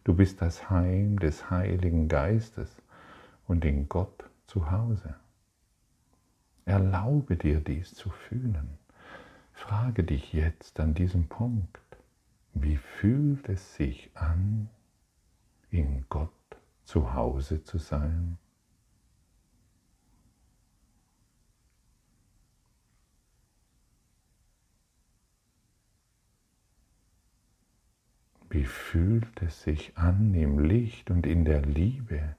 Du 0.03 0.13
bist 0.13 0.41
das 0.41 0.69
Heim 0.69 1.17
des 1.17 1.49
Heiligen 1.49 2.09
Geistes 2.09 2.81
und 3.47 3.63
in 3.63 3.87
Gott 3.87 4.29
zu 4.47 4.69
Hause. 4.69 5.15
Erlaube 6.65 7.37
dir 7.37 7.61
dies 7.61 7.93
zu 7.93 8.09
fühlen. 8.09 8.79
Frage 9.53 10.03
dich 10.03 10.33
jetzt 10.33 10.79
an 10.79 10.95
diesem 10.95 11.27
Punkt, 11.27 11.79
wie 12.53 12.77
fühlt 12.77 13.47
es 13.49 13.75
sich 13.75 14.09
an, 14.15 14.69
in 15.69 16.05
Gott 16.09 16.31
zu 16.83 17.13
Hause 17.13 17.63
zu 17.63 17.77
sein? 17.77 18.39
Wie 28.49 28.63
fühlt 28.63 29.41
es 29.41 29.63
sich 29.63 29.97
an, 29.97 30.33
im 30.33 30.59
Licht 30.59 31.11
und 31.11 31.27
in 31.27 31.45
der 31.45 31.61
Liebe 31.61 32.35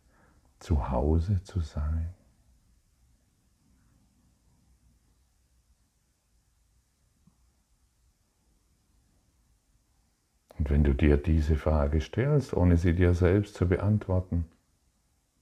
zu 0.59 0.91
Hause 0.91 1.43
zu 1.45 1.61
sein? 1.61 2.16
Und 10.59 10.71
wenn 10.71 10.85
du 10.85 10.95
dir 10.95 11.17
diese 11.17 11.57
Frage 11.57 12.01
stellst, 12.01 12.55
ohne 12.55 12.77
sie 12.77 12.95
dir 12.95 13.15
selbst 13.15 13.55
zu 13.55 13.69
beantworten, 13.69 14.47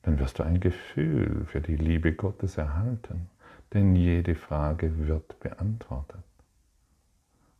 dann 0.02 0.18
wirst 0.18 0.38
du 0.38 0.42
ein 0.42 0.60
Gefühl 0.60 1.46
für 1.46 1.60
die 1.60 1.76
Liebe 1.76 2.12
Gottes 2.12 2.58
erhalten, 2.58 3.28
denn 3.72 3.96
jede 3.96 4.34
Frage 4.34 5.06
wird 5.08 5.40
beantwortet. 5.40 6.22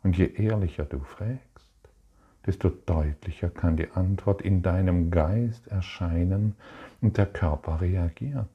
Und 0.03 0.19
je 0.19 0.27
ehrlicher 0.27 0.85
du 0.85 1.01
fragst, 1.01 1.65
desto 2.45 2.69
deutlicher 2.69 3.49
kann 3.49 3.77
die 3.77 3.91
Antwort 3.93 4.43
in 4.43 4.63
deinem 4.63 5.11
Geist 5.11 5.67
erscheinen 5.69 6.57
und 7.01 7.17
der 7.17 7.27
Körper 7.27 7.81
reagiert. 7.81 8.49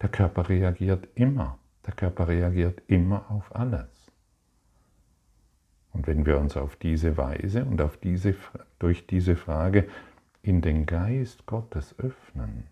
Der 0.00 0.08
Körper 0.08 0.48
reagiert 0.48 1.06
immer, 1.14 1.58
der 1.86 1.92
Körper 1.94 2.28
reagiert 2.28 2.80
immer 2.86 3.30
auf 3.30 3.54
alles. 3.54 4.01
Und 5.92 6.06
wenn 6.06 6.26
wir 6.26 6.38
uns 6.38 6.56
auf 6.56 6.76
diese 6.76 7.16
Weise 7.16 7.64
und 7.64 7.80
auf 7.80 7.96
diese, 7.96 8.34
durch 8.78 9.06
diese 9.06 9.36
Frage 9.36 9.88
in 10.42 10.60
den 10.60 10.86
Geist 10.86 11.46
Gottes 11.46 11.94
öffnen, 11.98 12.64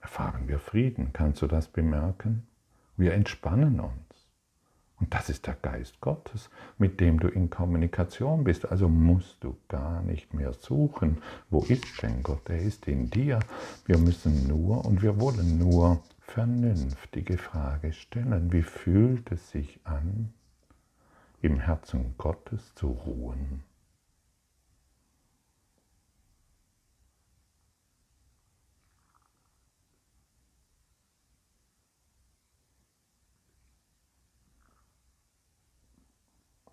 erfahren 0.00 0.48
wir 0.48 0.58
Frieden. 0.58 1.12
Kannst 1.12 1.42
du 1.42 1.46
das 1.46 1.68
bemerken? 1.68 2.46
Wir 2.96 3.14
entspannen 3.14 3.80
uns. 3.80 4.10
Und 5.00 5.14
das 5.14 5.30
ist 5.30 5.46
der 5.46 5.54
Geist 5.54 6.00
Gottes, 6.02 6.50
mit 6.76 7.00
dem 7.00 7.18
du 7.18 7.28
in 7.28 7.48
Kommunikation 7.48 8.44
bist. 8.44 8.70
Also 8.70 8.88
musst 8.88 9.42
du 9.42 9.56
gar 9.68 10.02
nicht 10.02 10.34
mehr 10.34 10.52
suchen. 10.52 11.22
Wo 11.48 11.60
ist 11.60 12.02
denn 12.02 12.22
Gott? 12.22 12.50
Er 12.50 12.58
ist 12.60 12.86
in 12.86 13.08
dir. 13.08 13.40
Wir 13.86 13.96
müssen 13.96 14.46
nur 14.46 14.84
und 14.84 15.00
wir 15.00 15.18
wollen 15.18 15.58
nur 15.58 16.02
vernünftige 16.20 17.38
Frage 17.38 17.94
stellen. 17.94 18.52
Wie 18.52 18.62
fühlt 18.62 19.32
es 19.32 19.50
sich 19.50 19.80
an, 19.84 20.34
im 21.42 21.58
Herzen 21.58 22.14
Gottes 22.18 22.74
zu 22.74 22.88
ruhen. 22.88 23.64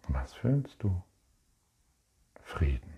Was 0.10 0.34
fühlst 0.34 0.84
du? 0.84 1.04
Frieden. 2.42 2.98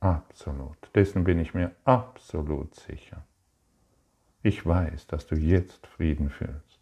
Absolut. 0.00 0.76
Dessen 0.94 1.24
bin 1.24 1.38
ich 1.38 1.54
mir 1.54 1.74
absolut 1.84 2.74
sicher. 2.74 3.24
Ich 4.42 4.64
weiß, 4.64 5.06
dass 5.06 5.26
du 5.26 5.36
jetzt 5.36 5.86
Frieden 5.86 6.30
fühlst. 6.30 6.80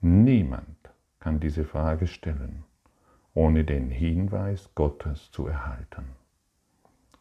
Niemand 0.00 0.90
kann 1.20 1.40
diese 1.40 1.64
Frage 1.64 2.06
stellen 2.06 2.64
ohne 3.34 3.64
den 3.64 3.90
Hinweis 3.90 4.70
Gottes 4.74 5.30
zu 5.32 5.46
erhalten. 5.46 6.04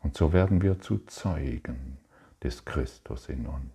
Und 0.01 0.15
so 0.15 0.31
werden 0.31 0.61
wir 0.61 0.79
zu 0.79 0.99
Zeugen 0.99 1.97
des 2.43 2.65
Christus 2.65 3.29
in 3.29 3.47
uns. 3.47 3.71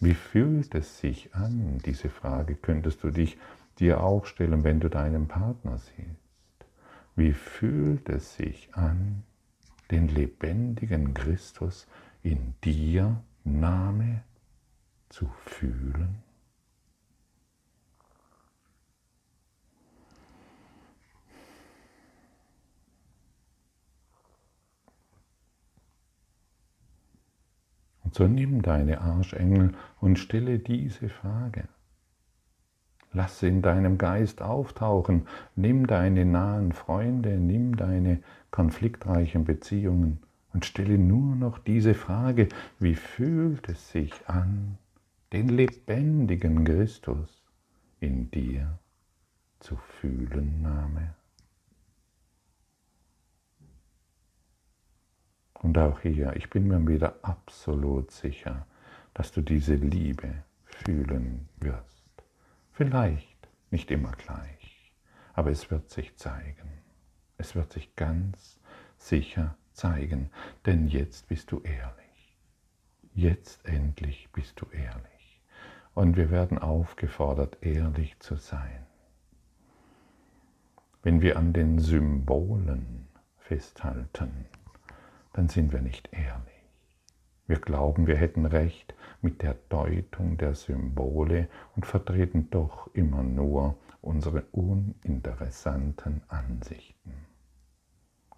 Wie 0.00 0.14
fühlt 0.14 0.74
es 0.74 0.98
sich 0.98 1.34
an? 1.34 1.78
Diese 1.84 2.08
Frage 2.08 2.54
könntest 2.54 3.02
du 3.02 3.10
dich 3.10 3.38
dir 3.78 4.02
auch 4.02 4.26
stellen, 4.26 4.64
wenn 4.64 4.80
du 4.80 4.88
deinen 4.88 5.28
Partner 5.28 5.78
siehst. 5.78 6.66
Wie 7.16 7.32
fühlt 7.32 8.08
es 8.08 8.36
sich 8.36 8.74
an, 8.74 9.22
den 9.90 10.08
lebendigen 10.08 11.14
Christus 11.14 11.86
in 12.22 12.54
dir 12.64 13.22
Name 13.44 14.22
zu 15.08 15.28
fühlen? 15.44 16.22
So 28.12 28.26
nimm 28.26 28.62
deine 28.62 29.00
Arschengel 29.00 29.72
und 30.00 30.18
stelle 30.18 30.58
diese 30.58 31.08
Frage. 31.08 31.64
Lass 33.12 33.40
sie 33.40 33.48
in 33.48 33.62
deinem 33.62 33.98
Geist 33.98 34.40
auftauchen. 34.40 35.26
Nimm 35.54 35.86
deine 35.86 36.24
nahen 36.24 36.72
Freunde, 36.72 37.36
nimm 37.36 37.76
deine 37.76 38.22
konfliktreichen 38.50 39.44
Beziehungen 39.44 40.20
und 40.54 40.64
stelle 40.64 40.98
nur 40.98 41.36
noch 41.36 41.58
diese 41.58 41.94
Frage, 41.94 42.48
wie 42.78 42.94
fühlt 42.94 43.68
es 43.68 43.90
sich 43.90 44.12
an, 44.26 44.78
den 45.32 45.48
lebendigen 45.48 46.64
Christus 46.64 47.42
in 48.00 48.30
dir 48.30 48.78
zu 49.60 49.76
fühlen, 49.76 50.62
Name. 50.62 51.14
Und 55.62 55.78
auch 55.78 56.00
hier, 56.00 56.34
ich 56.34 56.50
bin 56.50 56.66
mir 56.66 56.86
wieder 56.88 57.14
absolut 57.22 58.10
sicher, 58.10 58.66
dass 59.14 59.30
du 59.30 59.40
diese 59.40 59.76
Liebe 59.76 60.42
fühlen 60.64 61.48
wirst. 61.60 62.10
Vielleicht 62.72 63.48
nicht 63.70 63.90
immer 63.90 64.12
gleich, 64.12 64.92
aber 65.34 65.50
es 65.50 65.70
wird 65.70 65.88
sich 65.90 66.16
zeigen. 66.16 66.68
Es 67.38 67.54
wird 67.54 67.72
sich 67.72 67.94
ganz 67.94 68.60
sicher 68.98 69.56
zeigen, 69.72 70.30
denn 70.66 70.88
jetzt 70.88 71.28
bist 71.28 71.52
du 71.52 71.60
ehrlich. 71.60 72.38
Jetzt 73.14 73.64
endlich 73.64 74.30
bist 74.32 74.60
du 74.60 74.66
ehrlich. 74.72 75.40
Und 75.94 76.16
wir 76.16 76.30
werden 76.30 76.58
aufgefordert, 76.58 77.58
ehrlich 77.60 78.18
zu 78.18 78.36
sein. 78.36 78.86
Wenn 81.02 81.20
wir 81.20 81.36
an 81.36 81.52
den 81.52 81.78
Symbolen 81.78 83.08
festhalten, 83.36 84.46
dann 85.32 85.48
sind 85.48 85.72
wir 85.72 85.80
nicht 85.80 86.08
ehrlich. 86.12 86.52
Wir 87.46 87.58
glauben, 87.58 88.06
wir 88.06 88.16
hätten 88.16 88.46
recht 88.46 88.94
mit 89.20 89.42
der 89.42 89.54
Deutung 89.68 90.36
der 90.38 90.54
Symbole 90.54 91.48
und 91.76 91.86
vertreten 91.86 92.48
doch 92.50 92.88
immer 92.94 93.22
nur 93.22 93.76
unsere 94.00 94.42
uninteressanten 94.52 96.22
Ansichten. 96.28 97.12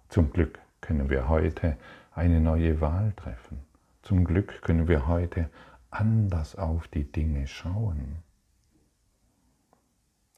Zum 0.09 0.31
Glück 0.31 0.59
können 0.81 1.09
wir 1.09 1.29
heute 1.29 1.77
eine 2.11 2.39
neue 2.39 2.81
Wahl 2.81 3.13
treffen. 3.15 3.59
Zum 4.01 4.23
Glück 4.23 4.61
können 4.61 4.87
wir 4.87 5.07
heute 5.07 5.49
anders 5.89 6.55
auf 6.55 6.87
die 6.87 7.11
Dinge 7.11 7.47
schauen. 7.47 8.17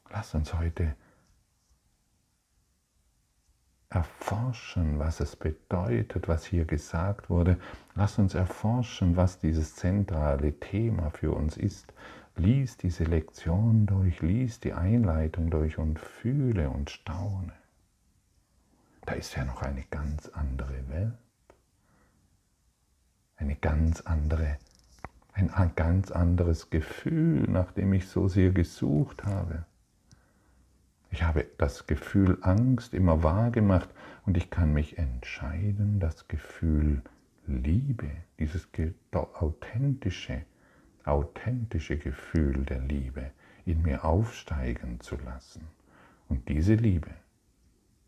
Lass 0.10 0.34
uns 0.36 0.54
heute 0.54 0.96
erforschen, 3.90 5.00
was 5.00 5.20
es 5.20 5.36
bedeutet, 5.36 6.28
was 6.28 6.46
hier 6.46 6.66
gesagt 6.66 7.30
wurde. 7.30 7.58
Lass 7.96 8.20
uns 8.20 8.34
erforschen, 8.34 9.16
was 9.16 9.40
dieses 9.40 9.76
zentrale 9.76 10.60
Thema 10.60 11.10
für 11.12 11.32
uns 11.32 11.58
ist. 11.58 11.94
Lies 12.36 12.78
diese 12.78 13.06
Lektion 13.06 13.86
durch, 13.86 14.22
lies 14.22 14.60
die 14.60 14.74
Einleitung 14.74 15.50
durch 15.50 15.78
und 15.78 16.00
fühle 16.00 16.70
und 16.70 16.90
staune. 16.90 17.54
Da 19.06 19.14
ist 19.14 19.36
ja 19.36 19.46
noch 19.46 19.62
eine 19.62 19.84
ganz 19.90 20.28
andere 20.30 20.90
Welt. 20.90 21.14
Eine 23.38 23.56
ganz 23.56 24.02
andere, 24.02 24.58
ein 25.34 25.72
ganz 25.76 26.12
anderes 26.12 26.70
Gefühl, 26.70 27.44
nach 27.50 27.72
dem 27.72 27.94
ich 27.94 28.10
so 28.10 28.28
sehr 28.28 28.52
gesucht 28.52 29.24
habe. 29.24 29.66
Ich 31.10 31.24
habe 31.24 31.46
das 31.58 31.88
Gefühl 31.88 32.38
Angst 32.42 32.94
immer 32.94 33.24
wahrgemacht 33.24 33.90
und 34.26 34.38
ich 34.38 34.50
kann 34.50 34.74
mich 34.74 34.98
entscheiden, 34.98 36.00
das 36.00 36.28
Gefühl 36.28 37.02
Liebe, 37.48 38.10
dieses 38.40 38.68
authentische, 39.14 40.44
authentische 41.06 41.98
Gefühl 41.98 42.66
der 42.66 42.82
Liebe 42.82 43.32
in 43.66 43.82
mir 43.82 44.04
aufsteigen 44.04 45.00
zu 45.00 45.16
lassen. 45.16 45.68
Und 46.28 46.50
diese 46.50 46.76
Liebe, 46.76 47.10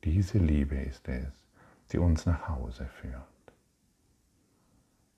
diese 0.04 0.38
Liebe 0.38 0.76
ist 0.76 1.08
es, 1.08 1.34
die 1.92 2.00
uns 2.00 2.26
nach 2.26 2.50
Hause 2.50 2.86
führt. 2.86 3.24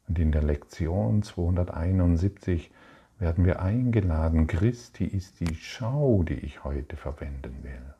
Und 0.07 0.19
in 0.19 0.31
der 0.31 0.43
Lektion 0.43 1.23
271 1.23 2.71
werden 3.21 3.45
wir 3.45 3.61
eingeladen. 3.61 4.47
Christi 4.47 5.05
ist 5.05 5.39
die 5.39 5.53
Schau, 5.53 6.23
die 6.23 6.33
ich 6.33 6.63
heute 6.63 6.97
verwenden 6.97 7.55
will. 7.61 7.93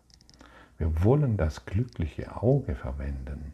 Wir 0.80 1.04
wollen 1.04 1.38
das 1.38 1.66
glückliche 1.68 2.42
Auge 2.42 2.74
verwenden. 2.74 3.54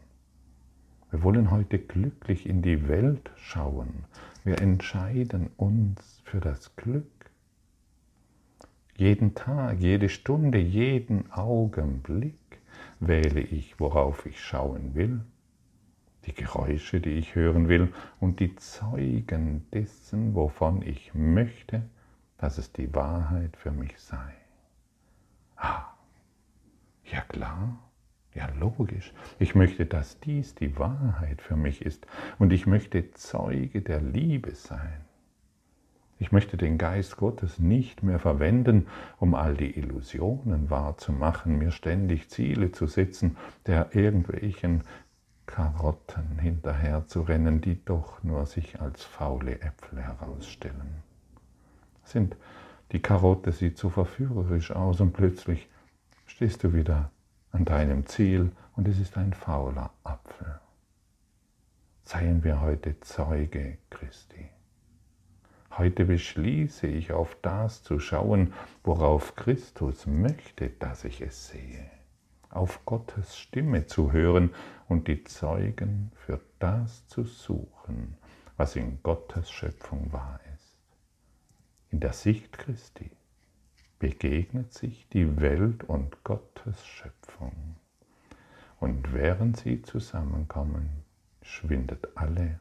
Wir 1.10 1.22
wollen 1.22 1.50
heute 1.50 1.78
glücklich 1.78 2.48
in 2.48 2.62
die 2.62 2.88
Welt 2.88 3.30
schauen. 3.36 4.04
Wir 4.44 4.62
entscheiden 4.62 5.50
uns 5.58 6.22
für 6.24 6.40
das 6.40 6.74
Glück. 6.76 7.04
Jeden 8.96 9.34
Tag, 9.34 9.78
jede 9.78 10.08
Stunde, 10.08 10.58
jeden 10.58 11.30
Augenblick 11.30 12.60
wähle 12.98 13.40
ich, 13.40 13.78
worauf 13.78 14.24
ich 14.24 14.40
schauen 14.40 14.94
will 14.94 15.20
die 16.28 16.34
Geräusche, 16.34 17.00
die 17.00 17.12
ich 17.12 17.34
hören 17.34 17.68
will 17.68 17.92
und 18.20 18.40
die 18.40 18.54
Zeugen 18.56 19.66
dessen, 19.72 20.34
wovon 20.34 20.82
ich 20.82 21.14
möchte, 21.14 21.82
dass 22.36 22.58
es 22.58 22.72
die 22.72 22.94
Wahrheit 22.94 23.56
für 23.56 23.70
mich 23.70 23.98
sei. 23.98 24.34
Ah, 25.56 25.86
ja 27.04 27.22
klar, 27.22 27.78
ja 28.34 28.48
logisch. 28.60 29.12
Ich 29.38 29.54
möchte, 29.54 29.86
dass 29.86 30.20
dies 30.20 30.54
die 30.54 30.78
Wahrheit 30.78 31.40
für 31.40 31.56
mich 31.56 31.82
ist 31.82 32.06
und 32.38 32.52
ich 32.52 32.66
möchte 32.66 33.10
Zeuge 33.12 33.80
der 33.80 34.02
Liebe 34.02 34.54
sein. 34.54 35.04
Ich 36.20 36.32
möchte 36.32 36.56
den 36.56 36.78
Geist 36.78 37.16
Gottes 37.16 37.60
nicht 37.60 38.02
mehr 38.02 38.18
verwenden, 38.18 38.88
um 39.18 39.34
all 39.34 39.54
die 39.54 39.78
Illusionen 39.78 40.68
wahrzumachen, 40.68 41.58
mir 41.58 41.70
ständig 41.70 42.28
Ziele 42.28 42.72
zu 42.72 42.86
setzen, 42.86 43.36
der 43.66 43.94
irgendwelchen 43.94 44.82
Karotten 45.48 46.38
hinterher 46.38 47.06
zu 47.06 47.22
rennen, 47.22 47.62
die 47.62 47.82
doch 47.82 48.22
nur 48.22 48.44
sich 48.44 48.80
als 48.80 49.02
faule 49.02 49.60
Äpfel 49.62 50.00
herausstellen. 50.00 51.02
Sind 52.04 52.36
die 52.92 53.00
Karotte 53.00 53.50
sieht 53.50 53.78
so 53.78 53.88
verführerisch 53.88 54.70
aus 54.70 55.00
und 55.00 55.12
plötzlich 55.12 55.68
stehst 56.26 56.64
du 56.64 56.74
wieder 56.74 57.10
an 57.50 57.64
deinem 57.64 58.06
Ziel 58.06 58.52
und 58.76 58.86
es 58.88 59.00
ist 59.00 59.16
ein 59.16 59.32
fauler 59.32 59.90
Apfel. 60.04 60.60
Seien 62.04 62.44
wir 62.44 62.60
heute 62.60 63.00
Zeuge 63.00 63.78
Christi. 63.90 64.50
Heute 65.76 66.04
beschließe 66.04 66.86
ich 66.86 67.12
auf 67.12 67.36
das 67.40 67.82
zu 67.82 68.00
schauen, 68.00 68.52
worauf 68.84 69.34
Christus 69.34 70.06
möchte, 70.06 70.68
dass 70.68 71.04
ich 71.04 71.20
es 71.22 71.48
sehe 71.48 71.97
auf 72.50 72.84
Gottes 72.84 73.38
Stimme 73.38 73.86
zu 73.86 74.12
hören 74.12 74.50
und 74.88 75.08
die 75.08 75.24
Zeugen 75.24 76.12
für 76.14 76.40
das 76.58 77.06
zu 77.06 77.24
suchen, 77.24 78.16
was 78.56 78.76
in 78.76 79.02
Gottes 79.02 79.50
Schöpfung 79.50 80.12
wahr 80.12 80.40
ist. 80.54 80.76
In 81.90 82.00
der 82.00 82.12
Sicht 82.12 82.58
Christi 82.58 83.10
begegnet 83.98 84.72
sich 84.72 85.08
die 85.08 85.40
Welt 85.40 85.84
und 85.84 86.22
Gottes 86.24 86.86
Schöpfung. 86.86 87.76
Und 88.80 89.12
während 89.12 89.56
sie 89.56 89.82
zusammenkommen, 89.82 91.04
schwindet 91.42 92.16
alle 92.16 92.60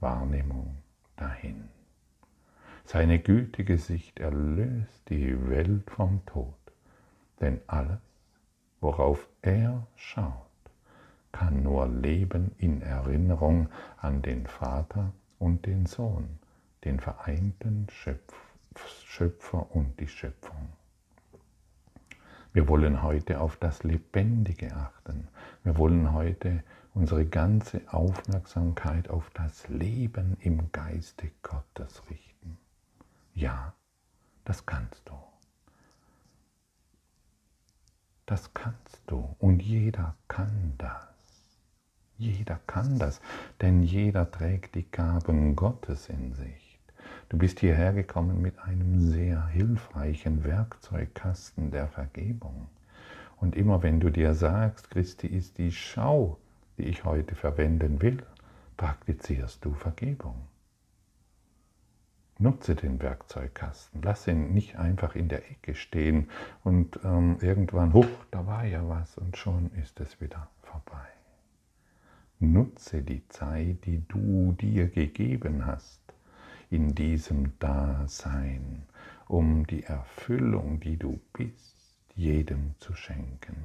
Wahrnehmung 0.00 0.76
dahin. 1.16 1.68
Seine 2.84 3.18
gütige 3.18 3.78
Sicht 3.78 4.20
erlöst 4.20 5.08
die 5.08 5.48
Welt 5.48 5.90
vom 5.90 6.24
Tod, 6.26 6.54
denn 7.40 7.60
alles, 7.66 7.98
worauf 8.80 9.26
er 9.42 9.86
schaut, 9.96 10.32
kann 11.32 11.62
nur 11.62 11.86
leben 11.86 12.52
in 12.58 12.82
Erinnerung 12.82 13.68
an 13.98 14.22
den 14.22 14.46
Vater 14.46 15.12
und 15.38 15.66
den 15.66 15.86
Sohn, 15.86 16.38
den 16.84 17.00
vereinten 17.00 17.86
Schöpfer 19.04 19.66
und 19.74 19.98
die 20.00 20.08
Schöpfung. 20.08 20.70
Wir 22.52 22.68
wollen 22.68 23.02
heute 23.02 23.40
auf 23.40 23.56
das 23.56 23.82
Lebendige 23.82 24.74
achten. 24.74 25.28
Wir 25.62 25.76
wollen 25.76 26.14
heute 26.14 26.62
unsere 26.94 27.26
ganze 27.26 27.82
Aufmerksamkeit 27.92 29.10
auf 29.10 29.28
das 29.34 29.68
Leben 29.68 30.38
im 30.40 30.72
Geiste 30.72 31.30
Gottes 31.42 32.02
richten. 32.08 32.56
Ja, 33.34 33.74
das 34.46 34.64
kannst 34.64 35.06
du. 35.06 35.12
Das 38.26 38.52
kannst 38.54 39.00
du 39.06 39.36
und 39.38 39.62
jeder 39.62 40.16
kann 40.26 40.74
das. 40.78 41.06
Jeder 42.18 42.58
kann 42.66 42.98
das, 42.98 43.20
denn 43.60 43.84
jeder 43.84 44.28
trägt 44.28 44.74
die 44.74 44.90
Gaben 44.90 45.54
Gottes 45.54 46.08
in 46.08 46.34
sich. 46.34 46.80
Du 47.28 47.38
bist 47.38 47.60
hierher 47.60 47.92
gekommen 47.92 48.42
mit 48.42 48.58
einem 48.58 49.00
sehr 49.00 49.46
hilfreichen 49.46 50.42
Werkzeugkasten 50.42 51.70
der 51.70 51.86
Vergebung. 51.86 52.66
Und 53.36 53.54
immer 53.54 53.84
wenn 53.84 54.00
du 54.00 54.10
dir 54.10 54.34
sagst, 54.34 54.90
Christi 54.90 55.28
ist 55.28 55.58
die 55.58 55.70
Schau, 55.70 56.38
die 56.78 56.84
ich 56.84 57.04
heute 57.04 57.36
verwenden 57.36 58.02
will, 58.02 58.24
praktizierst 58.76 59.64
du 59.64 59.72
Vergebung. 59.72 60.34
Nutze 62.38 62.74
den 62.74 63.00
Werkzeugkasten. 63.00 64.02
Lass 64.02 64.28
ihn 64.28 64.52
nicht 64.52 64.78
einfach 64.78 65.14
in 65.14 65.28
der 65.28 65.50
Ecke 65.50 65.74
stehen 65.74 66.28
und 66.64 67.00
ähm, 67.02 67.38
irgendwann, 67.40 67.94
hoch, 67.94 68.06
da 68.30 68.46
war 68.46 68.64
ja 68.64 68.86
was 68.88 69.16
und 69.16 69.38
schon 69.38 69.70
ist 69.72 70.00
es 70.00 70.20
wieder 70.20 70.48
vorbei. 70.60 71.06
Nutze 72.38 73.00
die 73.00 73.26
Zeit, 73.28 73.86
die 73.86 74.02
du 74.06 74.52
dir 74.52 74.88
gegeben 74.88 75.64
hast 75.64 76.02
in 76.68 76.94
diesem 76.94 77.58
Dasein, 77.58 78.82
um 79.28 79.66
die 79.66 79.84
Erfüllung, 79.84 80.78
die 80.80 80.98
du 80.98 81.18
bist, 81.32 81.96
jedem 82.14 82.74
zu 82.78 82.94
schenken. 82.94 83.56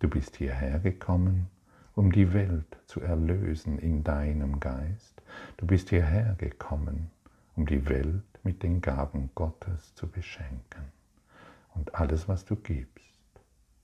Du 0.00 0.08
bist 0.08 0.34
hierher 0.34 0.80
gekommen, 0.80 1.46
um 1.94 2.10
die 2.10 2.32
Welt 2.32 2.78
zu 2.86 3.00
erlösen 3.00 3.78
in 3.78 4.02
deinem 4.02 4.58
Geist. 4.58 5.22
Du 5.58 5.66
bist 5.66 5.90
hierher 5.90 6.34
gekommen, 6.38 7.12
um 7.56 7.66
die 7.66 7.88
Welt 7.88 8.24
mit 8.42 8.62
den 8.62 8.80
Gaben 8.80 9.30
Gottes 9.34 9.94
zu 9.94 10.08
beschenken. 10.08 10.92
Und 11.74 11.94
alles, 11.94 12.28
was 12.28 12.44
du 12.44 12.56
gibst, 12.56 13.12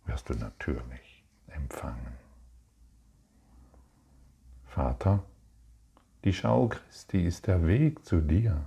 wirst 0.07 0.29
du 0.29 0.35
natürlich 0.35 1.25
empfangen. 1.49 2.15
Vater, 4.65 5.25
die 6.25 6.33
Schau 6.33 6.69
Christi 6.69 7.25
ist 7.25 7.47
der 7.47 7.67
Weg 7.67 8.05
zu 8.05 8.21
dir. 8.21 8.67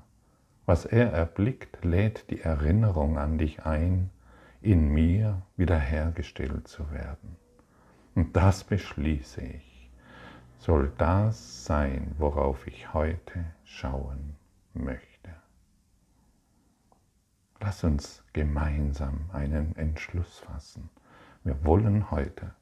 Was 0.66 0.86
er 0.86 1.12
erblickt, 1.12 1.84
lädt 1.84 2.30
die 2.30 2.42
Erinnerung 2.42 3.18
an 3.18 3.38
dich 3.38 3.66
ein, 3.66 4.10
in 4.62 4.90
mir 4.90 5.42
wiederhergestellt 5.58 6.68
zu 6.68 6.92
werden. 6.92 7.36
Und 8.14 8.36
das 8.36 8.64
beschließe 8.64 9.42
ich, 9.42 9.92
soll 10.60 10.92
das 10.98 11.66
sein, 11.66 12.14
worauf 12.18 12.68
ich 12.68 12.94
heute 12.94 13.44
schauen 13.64 14.36
möchte. 14.74 15.36
Lass 17.60 17.84
uns 17.84 18.24
gemeinsam 18.34 19.30
einen 19.32 19.76
Entschluss 19.76 20.40
fassen. 20.40 20.90
Wir 21.44 21.64
wollen 21.64 22.10
heute, 22.12 22.56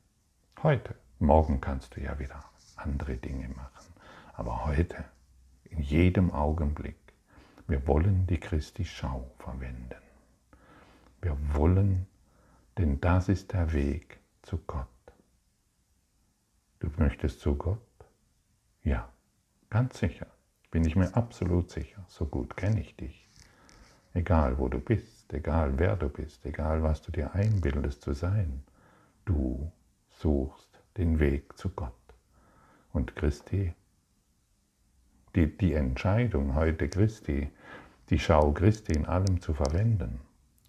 heute, 0.62 0.96
morgen 1.20 1.62
kannst 1.62 1.96
du 1.96 2.02
ja 2.02 2.20
wieder 2.20 2.44
andere 2.76 3.18
Dinge 3.18 3.50
machen, 3.50 3.94
aber 4.34 4.66
heute, 4.66 5.06
in 5.66 5.82
jedem 5.82 6.32
Augenblick, 6.32 6.98
wir 7.68 7.86
wollen 7.88 8.26
die 8.28 8.40
Christi 8.40 8.84
Schau 8.86 9.32
verwenden. 9.38 10.02
Wir 11.22 11.38
wollen, 11.54 12.08
denn 12.78 13.00
das 13.00 13.30
ist 13.30 13.54
der 13.54 13.72
Weg 13.74 14.20
zu 14.42 14.58
Gott. 14.66 14.88
Du 16.80 16.90
möchtest 16.98 17.42
zu 17.42 17.56
Gott? 17.56 17.80
Ja, 18.84 19.10
ganz 19.70 20.00
sicher. 20.00 20.28
Bin 20.72 20.86
ich 20.86 20.96
mir 20.96 21.16
absolut 21.16 21.72
sicher. 21.72 22.04
So 22.08 22.26
gut 22.26 22.56
kenne 22.56 22.82
ich 22.82 22.96
dich. 22.96 23.28
Egal 24.14 24.58
wo 24.58 24.68
du 24.68 24.80
bist, 24.80 25.34
egal 25.34 25.78
wer 25.78 25.96
du 25.96 26.10
bist, 26.10 26.46
egal 26.46 26.84
was 26.84 27.02
du 27.02 27.12
dir 27.12 27.34
einbildest 27.34 28.02
zu 28.02 28.14
sein, 28.14 28.64
du 29.26 29.72
suchst 30.10 30.70
den 30.98 31.20
Weg 31.20 31.58
zu 31.58 31.70
Gott. 31.70 31.94
Und 32.92 33.16
Christi, 33.16 33.74
die, 35.36 35.58
die 35.58 35.74
Entscheidung 35.74 36.56
heute 36.56 36.90
Christi, 36.90 37.50
die 38.10 38.20
Schau 38.20 38.52
Christi 38.52 38.94
in 38.94 39.06
allem 39.06 39.42
zu 39.42 39.54
verwenden, 39.54 40.20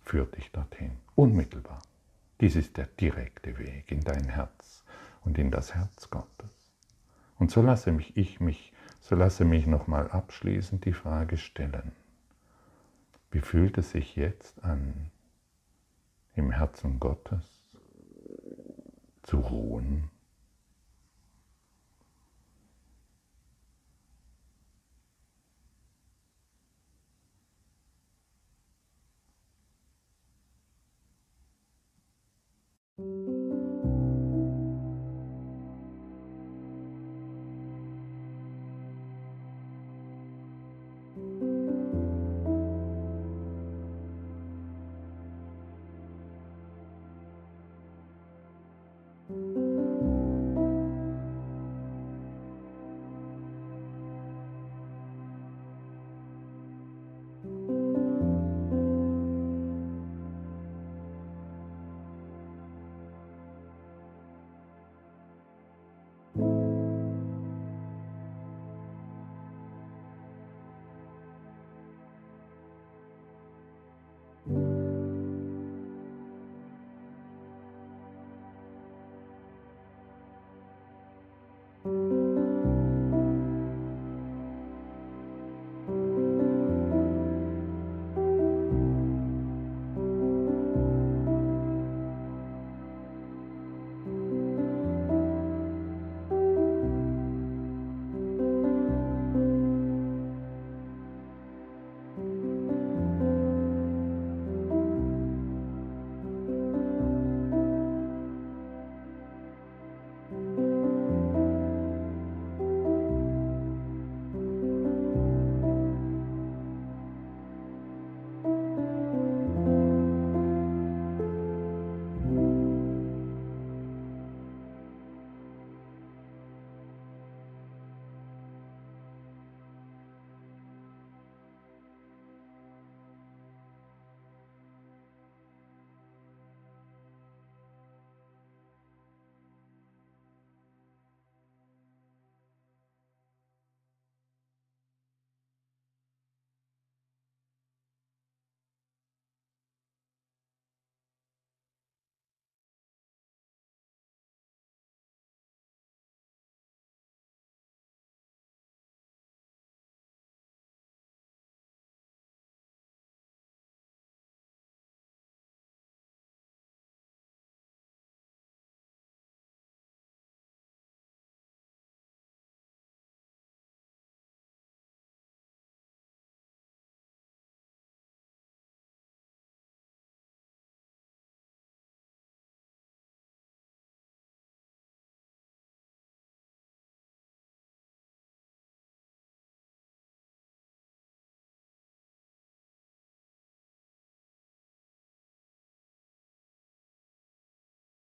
führt 0.04 0.36
dich 0.36 0.50
dorthin, 0.52 0.92
unmittelbar. 1.14 1.82
Dies 2.40 2.56
ist 2.56 2.76
der 2.76 2.86
direkte 2.86 3.58
Weg 3.58 3.90
in 3.90 4.00
dein 4.00 4.24
Herz 4.24 4.84
und 5.24 5.38
in 5.38 5.50
das 5.50 5.74
Herz 5.74 6.10
Gottes. 6.10 6.72
Und 7.38 7.50
so 7.50 7.62
lasse 7.62 7.92
mich 7.92 8.16
ich 8.16 8.40
mich, 8.40 8.72
so 9.00 9.16
lasse 9.16 9.44
mich 9.44 9.66
nochmal 9.66 10.10
abschließend 10.10 10.84
die 10.84 10.92
Frage 10.92 11.36
stellen. 11.36 11.92
Wie 13.30 13.40
fühlt 13.40 13.78
es 13.78 13.90
sich 13.92 14.16
jetzt 14.16 14.62
an, 14.64 15.10
im 16.34 16.50
Herzen 16.50 17.00
Gottes 17.00 17.44
zu 19.22 19.38
ruhen? 19.38 20.10